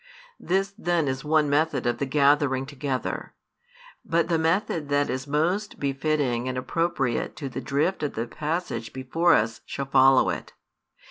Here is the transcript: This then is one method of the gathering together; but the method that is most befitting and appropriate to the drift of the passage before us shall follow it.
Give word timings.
This 0.39 0.73
then 0.79 1.07
is 1.07 1.23
one 1.23 1.47
method 1.47 1.85
of 1.85 1.99
the 1.99 2.07
gathering 2.07 2.65
together; 2.65 3.35
but 4.03 4.29
the 4.29 4.39
method 4.39 4.89
that 4.89 5.11
is 5.11 5.27
most 5.27 5.79
befitting 5.79 6.49
and 6.49 6.57
appropriate 6.57 7.35
to 7.35 7.47
the 7.49 7.61
drift 7.61 8.01
of 8.01 8.15
the 8.15 8.25
passage 8.25 8.93
before 8.93 9.35
us 9.35 9.61
shall 9.67 9.85
follow 9.85 10.31
it. 10.31 10.53